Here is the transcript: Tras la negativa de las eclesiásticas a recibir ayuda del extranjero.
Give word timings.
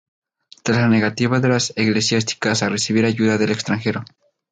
Tras 0.63 0.79
la 0.79 0.87
negativa 0.87 1.39
de 1.39 1.47
las 1.47 1.73
eclesiásticas 1.75 2.63
a 2.63 2.69
recibir 2.69 3.05
ayuda 3.05 3.37
del 3.37 3.51
extranjero. 3.51 4.03